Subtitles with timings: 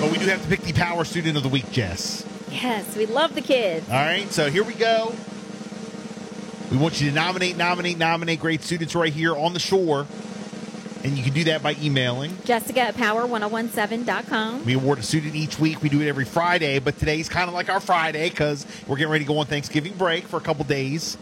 [0.00, 2.24] But we do have to pick the Power Student of the Week, Jess.
[2.52, 3.88] Yes, we love the kids.
[3.88, 5.12] All right, so here we go.
[6.70, 10.06] We want you to nominate, nominate, nominate great students right here on the shore.
[11.02, 12.36] And you can do that by emailing.
[12.44, 14.64] Jessica at power1017.com.
[14.64, 15.82] We award a student each week.
[15.82, 19.10] We do it every Friday, but today's kind of like our Friday because we're getting
[19.10, 21.16] ready to go on Thanksgiving break for a couple days.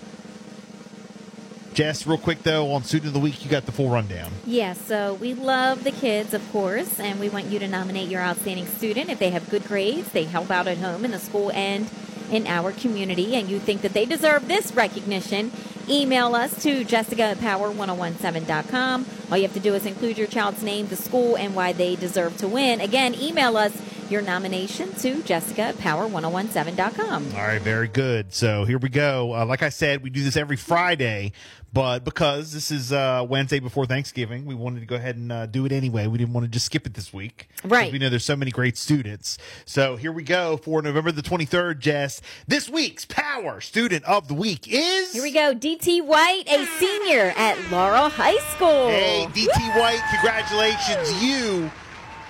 [1.77, 4.33] Jess, real quick though, on Student of the Week, you got the full rundown.
[4.47, 8.23] Yeah, so we love the kids, of course, and we want you to nominate your
[8.23, 9.11] outstanding student.
[9.11, 11.91] If they have good grades, they help out at home, in the school, and
[12.31, 15.53] in our community, and you think that they deserve this recognition,
[15.87, 19.07] email us to jessica at power1017.com.
[19.31, 21.95] All you have to do is include your child's name, the school, and why they
[21.95, 22.81] deserve to win.
[22.81, 23.77] Again, email us
[24.11, 27.35] your nomination to jessica at power1017.com.
[27.35, 28.33] All right, very good.
[28.33, 29.35] So here we go.
[29.35, 31.33] Uh, like I said, we do this every Friday,
[31.73, 35.47] but because this is uh, Wednesday before Thanksgiving, we wanted to go ahead and uh,
[35.47, 36.07] do it anyway.
[36.07, 37.49] We didn't want to just skip it this week.
[37.65, 37.93] Right.
[37.93, 39.37] We know there's so many great students.
[39.65, 42.23] So here we go for November the 23rd, Jess.
[42.49, 45.13] This week's Power Student of the Week is.
[45.13, 45.55] Here we go.
[45.55, 48.89] DT White, a senior at Laurel High School.
[48.89, 51.23] Hey, DT White, congratulations.
[51.23, 51.71] You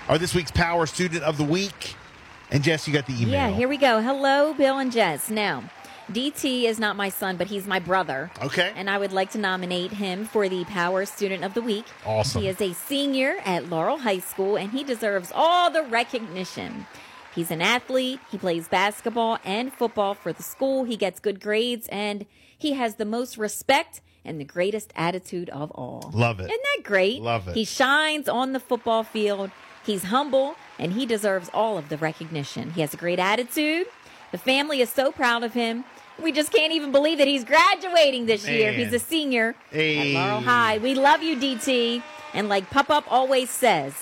[0.09, 1.95] are this week's Power Student of the Week.
[2.49, 3.33] And Jess, you got the email.
[3.33, 4.01] Yeah, here we go.
[4.01, 5.29] Hello, Bill and Jess.
[5.29, 5.69] Now,
[6.09, 8.31] DT is not my son, but he's my brother.
[8.41, 8.71] Okay.
[8.77, 11.83] And I would like to nominate him for the Power Student of the Week.
[12.05, 12.41] Awesome.
[12.41, 16.85] He is a senior at Laurel High School, and he deserves all the recognition.
[17.35, 18.21] He's an athlete.
[18.31, 20.85] He plays basketball and football for the school.
[20.85, 22.25] He gets good grades, and
[22.57, 26.11] he has the most respect and the greatest attitude of all.
[26.13, 26.45] Love it.
[26.45, 27.21] Isn't that great?
[27.21, 27.55] Love it.
[27.55, 29.51] He shines on the football field.
[29.87, 32.71] He's humble and he deserves all of the recognition.
[32.71, 33.87] He has a great attitude.
[34.33, 35.85] The family is so proud of him.
[36.21, 38.73] We just can't even believe that he's graduating this year.
[38.73, 40.15] He's a senior Hey.
[40.15, 40.77] at Laurel High.
[40.79, 42.03] We love you, DT.
[42.33, 43.93] And like Pop Up always says,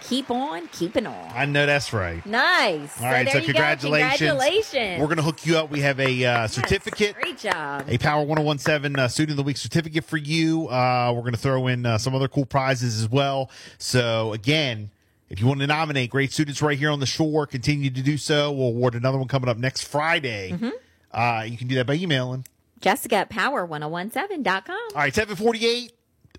[0.00, 1.30] keep on keeping on.
[1.34, 2.24] I know that's right.
[2.24, 2.98] Nice.
[3.00, 3.52] All right, so you go.
[3.52, 4.18] congratulations.
[4.18, 5.00] Congratulations.
[5.00, 5.70] We're going to hook you up.
[5.70, 7.14] We have a uh, Yes, certificate.
[7.20, 7.84] Great job.
[7.88, 10.68] A Power 1017 uh, Student of the Week certificate for you.
[10.68, 13.50] Uh, we're going to throw in uh, some other cool prizes as well.
[13.78, 14.90] So, again,
[15.28, 18.16] if you want to nominate great students right here on the shore, continue to do
[18.16, 18.52] so.
[18.52, 20.52] We'll award another one coming up next Friday.
[20.52, 20.68] Mm-hmm.
[21.12, 22.44] Uh, you can do that by emailing.
[22.80, 24.76] Jessica at power1017.com.
[24.94, 25.92] All right, 748.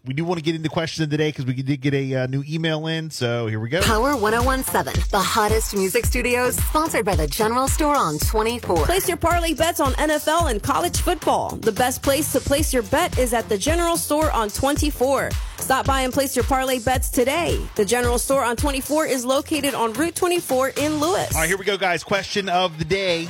[0.06, 2.16] We do want to get into questions of the day because we did get a
[2.16, 3.10] uh, new email in.
[3.10, 3.82] So here we go.
[3.82, 8.86] Power 1017, the hottest music studios, sponsored by the General Store on 24.
[8.86, 11.58] Place your parlay bets on NFL and college football.
[11.58, 15.30] The best place to place your bet is at the General Store on 24.
[15.60, 17.60] Stop by and place your parlay bets today.
[17.76, 21.34] The General Store on 24 is located on Route 24 in Lewes.
[21.34, 22.04] All right, here we go, guys.
[22.04, 23.28] Question of the day.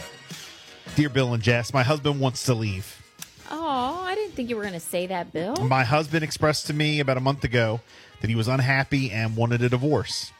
[0.96, 2.94] Dear Bill and Jess, my husband wants to leave.
[3.50, 5.56] Oh, I didn't think you were going to say that, Bill.
[5.56, 7.82] My husband expressed to me about a month ago
[8.22, 10.32] that he was unhappy and wanted a divorce.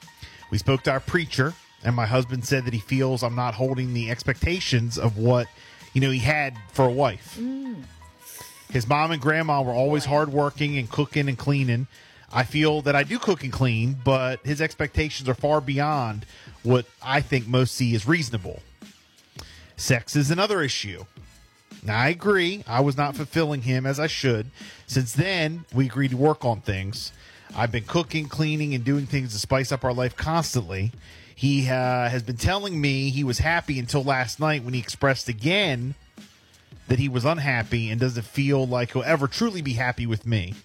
[0.52, 3.94] We spoke to our preacher, and my husband said that he feels I'm not holding
[3.94, 5.48] the expectations of what
[5.94, 7.38] you know he had for a wife.
[7.40, 7.84] Mm.
[8.70, 11.88] His mom and grandma were always hardworking and cooking and cleaning.
[12.32, 16.26] I feel that I do cook and clean, but his expectations are far beyond
[16.64, 18.62] what I think most see as reasonable.
[19.78, 21.06] Sex is another issue.
[21.84, 22.64] Now, I agree.
[22.68, 24.52] I was not fulfilling him as I should.
[24.88, 27.14] Since then, we agreed to work on things.
[27.56, 30.92] I've been cooking, cleaning, and doing things to spice up our life constantly.
[31.34, 35.30] He uh, has been telling me he was happy until last night when he expressed
[35.30, 35.96] again
[36.88, 40.56] that he was unhappy and doesn't feel like he'll ever truly be happy with me.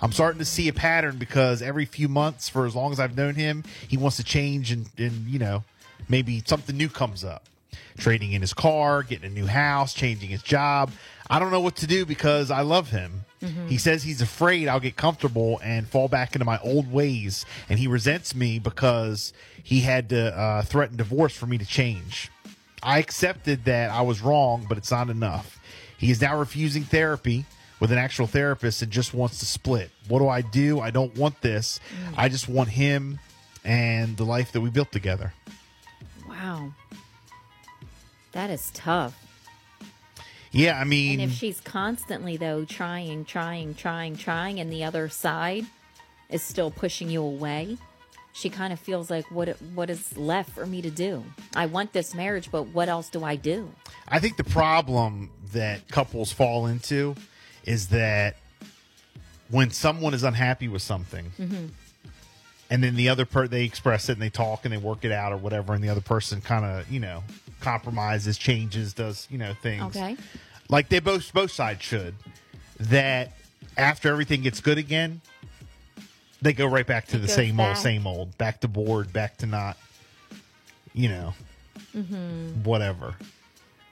[0.00, 3.16] I'm starting to see a pattern because every few months, for as long as I've
[3.16, 5.64] known him, he wants to change and, and you know,
[6.08, 7.44] maybe something new comes up.
[7.98, 10.90] Trading in his car, getting a new house, changing his job.
[11.30, 13.22] I don't know what to do because I love him.
[13.68, 17.78] He says he's afraid I'll get comfortable and fall back into my old ways, and
[17.78, 22.30] he resents me because he had to uh, threaten divorce for me to change.
[22.82, 25.58] I accepted that I was wrong, but it's not enough.
[25.98, 27.46] He is now refusing therapy
[27.80, 29.90] with an actual therapist and just wants to split.
[30.08, 30.80] What do I do?
[30.80, 31.80] I don't want this.
[32.08, 32.14] Mm.
[32.16, 33.18] I just want him
[33.64, 35.32] and the life that we built together.
[36.28, 36.72] Wow.
[38.32, 39.14] That is tough.
[40.52, 45.08] Yeah, I mean, And if she's constantly, though, trying, trying, trying, trying, and the other
[45.08, 45.66] side
[46.30, 47.76] is still pushing you away,
[48.36, 51.24] she kind of feels like, what, what is left for me to do?
[51.54, 53.72] I want this marriage, but what else do I do?
[54.08, 57.14] I think the problem that couples fall into
[57.64, 58.36] is that
[59.48, 61.66] when someone is unhappy with something, mm-hmm.
[62.68, 65.12] and then the other per they express it and they talk and they work it
[65.12, 67.24] out or whatever, and the other person kind of you know
[67.60, 69.96] compromises, changes, does you know things.
[69.96, 70.14] Okay.
[70.68, 72.14] like they both both sides should.
[72.78, 73.32] That
[73.78, 75.22] after everything gets good again,
[76.42, 77.68] they go right back to It the same back.
[77.68, 79.76] old, same old, back to board, back to not
[80.96, 81.34] you know,
[81.94, 82.62] mm-hmm.
[82.64, 83.14] whatever.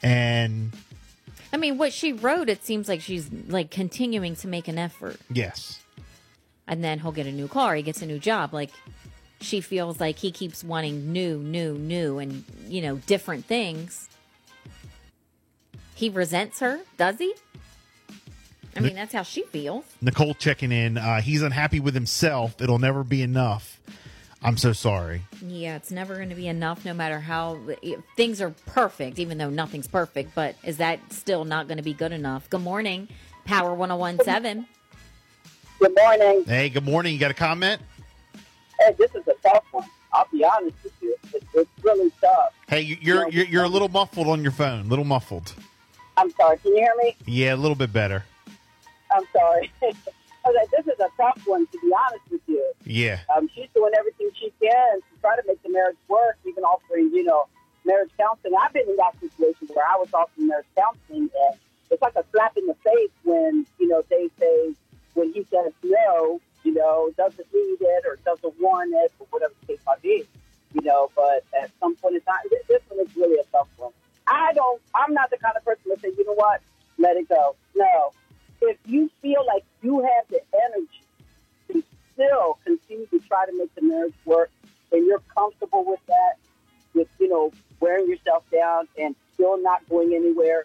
[0.03, 0.73] And
[1.53, 5.19] I mean, what she wrote, it seems like she's like continuing to make an effort.
[5.31, 5.83] yes,
[6.67, 8.53] And then he'll get a new car, he gets a new job.
[8.53, 8.71] Like
[9.41, 14.09] she feels like he keeps wanting new, new, new, and, you know, different things.
[15.95, 17.35] He resents her, does he?
[18.77, 19.85] I mean, that's how she feels.
[20.01, 20.99] Nicole checking in.
[20.99, 22.61] Uh, he's unhappy with himself.
[22.61, 23.81] It'll never be enough.
[24.43, 25.23] I'm so sorry.
[25.41, 27.59] Yeah, it's never going to be enough no matter how
[28.17, 30.35] things are perfect, even though nothing's perfect.
[30.35, 32.51] But is that still not going to be good enough?
[32.51, 33.09] Good morning,
[33.47, 34.67] Power 1017.
[35.81, 36.45] Good morning.
[36.47, 37.15] Hey, good morning.
[37.15, 37.81] You got a comment?
[38.81, 39.85] Hey, this is a tough one.
[40.13, 41.17] I'll be honest with you.
[41.33, 42.53] It's, it's really tough.
[42.69, 44.81] Hey, you- you're you're you're a little muffled on your phone.
[44.87, 45.55] A little muffled.
[46.17, 46.59] I'm sorry.
[46.59, 47.17] Can you hear me?
[47.27, 48.25] Yeah, a little bit better.
[49.15, 49.73] I'm sorry.
[49.83, 52.73] okay, this is a tough one, to be honest with you.
[52.85, 53.21] Yeah.
[53.35, 57.11] Um, she's doing everything she can to try to make the marriage work, even offering,
[57.15, 57.47] you know,
[57.85, 58.55] marriage counseling.
[58.61, 61.59] I've been in that situation where I was offering marriage counseling, and
[61.91, 64.75] it's like a slap in the face when, you know, they say,
[65.15, 69.55] when he says no, you know, doesn't need it or doesn't want it or whatever
[69.61, 70.25] the case might be,
[70.73, 72.43] you know, but at some point in time,
[82.95, 84.51] continue to try to make the marriage work
[84.93, 86.35] and you're comfortable with that,
[86.95, 90.65] with, you know, wearing yourself down and still not going anywhere,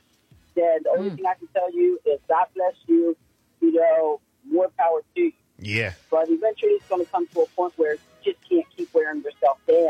[0.56, 1.16] then the only mm.
[1.16, 3.18] thing I can tell you is God bless you,
[3.62, 5.32] you know, more power to you.
[5.60, 5.94] Yeah.
[6.10, 9.22] But eventually it's going to come to a point where you just can't keep wearing
[9.22, 9.89] yourself down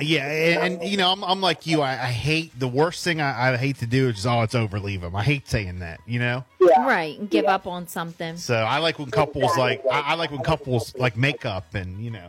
[0.00, 1.80] Yeah, and, and, you know, I'm, I'm like you.
[1.82, 4.54] I, I hate the worst thing I, I hate to do is just, oh, it's
[4.54, 5.14] over, leave them.
[5.16, 6.44] I hate saying that, you know.
[6.60, 6.86] Yeah.
[6.86, 7.28] Right.
[7.30, 7.54] Give Yeah.
[7.54, 8.36] up on something.
[8.36, 12.02] So I like when couples like I, I like when couples like make up and
[12.04, 12.28] you know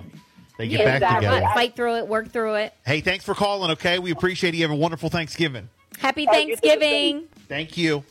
[0.58, 1.28] they get Yeah, back exactly.
[1.28, 1.46] together.
[1.54, 2.74] Fight through it, work through it.
[2.86, 3.72] Hey, thanks for calling.
[3.72, 4.62] Okay, we appreciate you.
[4.64, 5.70] Have a wonderful Thanksgiving.
[6.00, 6.34] Happy you too.
[6.34, 7.24] Thanksgiving.
[7.48, 8.04] Thank you.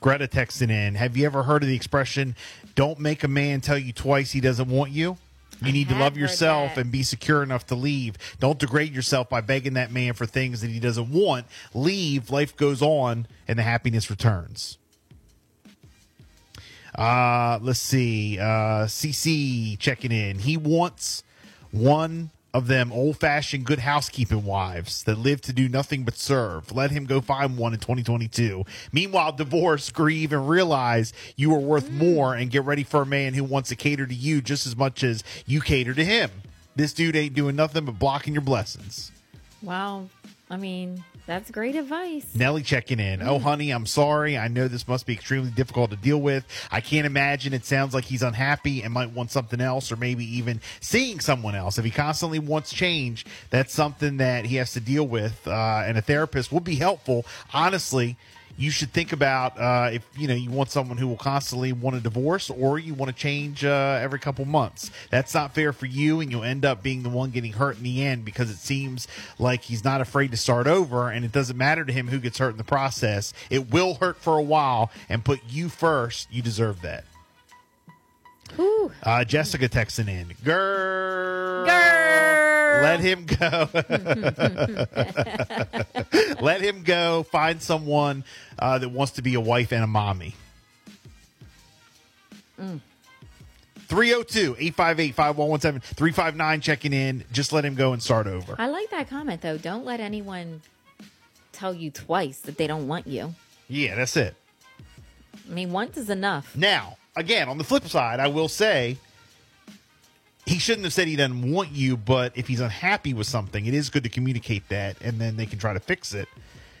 [0.00, 0.94] Greta texting in.
[0.96, 2.36] Have you ever heard of the expression,
[2.74, 5.16] don't make a man tell you twice he doesn't want you?
[5.64, 8.16] You need to love yourself and be secure enough to leave.
[8.38, 11.46] Don't degrade yourself by begging that man for things that he doesn't want.
[11.72, 14.78] Leave, life goes on, and the happiness returns.
[16.94, 18.38] Uh, let's see.
[18.38, 20.38] Uh, CC checking in.
[20.38, 21.24] He wants
[21.70, 26.72] one of them old fashioned good housekeeping wives that live to do nothing but serve.
[26.72, 28.64] Let him go find one in 2022.
[28.92, 31.96] Meanwhile, divorce, grieve, and realize you are worth mm.
[31.96, 34.76] more and get ready for a man who wants to cater to you just as
[34.76, 36.30] much as you cater to him.
[36.76, 39.10] This dude ain't doing nothing but blocking your blessings.
[39.60, 40.08] Wow.
[40.48, 42.26] I mean, that's great advice.
[42.34, 43.22] Nelly checking in.
[43.22, 44.36] Oh, honey, I'm sorry.
[44.36, 46.44] I know this must be extremely difficult to deal with.
[46.70, 47.54] I can't imagine.
[47.54, 51.54] It sounds like he's unhappy and might want something else or maybe even seeing someone
[51.54, 51.78] else.
[51.78, 55.46] If he constantly wants change, that's something that he has to deal with.
[55.46, 57.24] Uh, and a therapist would be helpful.
[57.52, 58.16] Honestly,
[58.56, 61.96] you should think about uh, if you know you want someone who will constantly want
[61.96, 64.90] a divorce or you want to change uh, every couple months.
[65.10, 67.82] That's not fair for you, and you'll end up being the one getting hurt in
[67.82, 69.08] the end because it seems
[69.38, 72.38] like he's not afraid to start over, and it doesn't matter to him who gets
[72.38, 73.32] hurt in the process.
[73.50, 76.28] It will hurt for a while, and put you first.
[76.32, 77.04] You deserve that.
[79.02, 81.66] Uh, Jessica texting in, girl,
[82.82, 83.68] Let him go.
[86.40, 87.22] let him go.
[87.24, 88.24] Find someone
[88.58, 90.34] uh, that wants to be a wife and a mommy.
[92.56, 97.24] 302 858 5117 359 checking in.
[97.32, 98.54] Just let him go and start over.
[98.58, 99.58] I like that comment though.
[99.58, 100.62] Don't let anyone
[101.52, 103.34] tell you twice that they don't want you.
[103.68, 104.34] Yeah, that's it.
[105.48, 106.56] I mean, once is enough.
[106.56, 108.98] Now, again, on the flip side, I will say
[110.46, 113.74] he shouldn't have said he doesn't want you, but if he's unhappy with something, it
[113.74, 116.28] is good to communicate that, and then they can try to fix it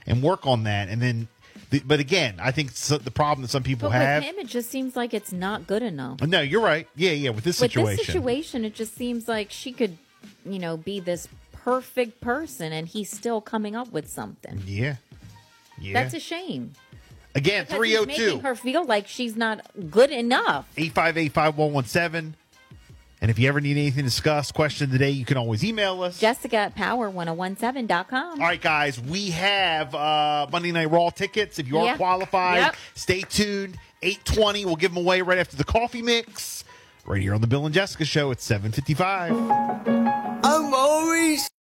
[0.06, 0.88] and work on that.
[0.88, 1.28] And then,
[1.70, 4.22] the, but again, I think so, the problem that some people But have.
[4.22, 6.20] with him, it just seems like it's not good enough.
[6.22, 6.86] no, you're right.
[6.94, 7.30] Yeah, yeah.
[7.30, 9.96] With this With situation, this situation, it just seems like she could,
[10.44, 14.62] you know, be this perfect person, and he's still coming up with something.
[14.66, 14.96] yeah,
[15.80, 15.94] yeah.
[15.94, 16.72] That's a shame.
[17.34, 20.68] again, Because he's 302 making oh her feel like she's not good enough.
[20.76, 22.34] 858 5117.
[23.24, 26.20] And if you ever need anything discussed, question today, you can always email us.
[26.20, 28.32] Jessica at power1017.com.
[28.32, 31.58] All right, guys, we have uh, Monday Night Raw tickets.
[31.58, 31.96] If you are Yeah.
[31.96, 32.76] qualified, Yep.
[32.94, 33.78] stay tuned.
[34.02, 36.64] 820, we'll give them away right after the coffee mix.
[37.06, 39.32] Right here on the Bill and Jessica show at 755.
[40.44, 41.48] I'm always